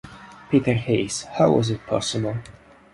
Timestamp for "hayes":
0.73-1.25